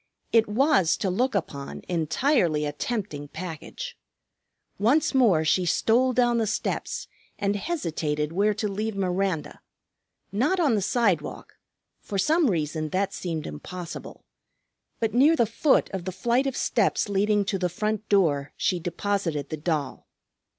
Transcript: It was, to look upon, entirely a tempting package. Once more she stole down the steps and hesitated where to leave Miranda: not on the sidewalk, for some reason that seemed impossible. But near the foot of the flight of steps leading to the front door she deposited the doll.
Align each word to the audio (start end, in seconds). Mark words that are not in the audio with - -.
It 0.31 0.49
was, 0.49 0.97
to 0.97 1.11
look 1.11 1.35
upon, 1.35 1.83
entirely 1.87 2.65
a 2.65 2.71
tempting 2.71 3.27
package. 3.27 3.99
Once 4.79 5.13
more 5.13 5.45
she 5.45 5.63
stole 5.63 6.11
down 6.11 6.39
the 6.39 6.47
steps 6.47 7.07
and 7.37 7.55
hesitated 7.55 8.31
where 8.31 8.55
to 8.55 8.67
leave 8.67 8.95
Miranda: 8.95 9.61
not 10.31 10.59
on 10.59 10.73
the 10.73 10.81
sidewalk, 10.81 11.53
for 11.99 12.17
some 12.17 12.49
reason 12.49 12.89
that 12.89 13.13
seemed 13.13 13.45
impossible. 13.45 14.25
But 14.99 15.13
near 15.13 15.35
the 15.35 15.45
foot 15.45 15.87
of 15.91 16.05
the 16.05 16.11
flight 16.11 16.47
of 16.47 16.57
steps 16.57 17.07
leading 17.07 17.45
to 17.45 17.59
the 17.59 17.69
front 17.69 18.09
door 18.09 18.53
she 18.57 18.79
deposited 18.79 19.49
the 19.49 19.57
doll. 19.57 20.07